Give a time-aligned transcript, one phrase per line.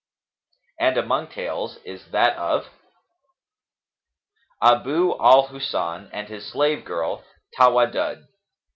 [0.79, 2.69] And among tales is that of
[4.59, 8.27] ABU AL HUSN AND HIS SLAVE GIRL TAWADDUD.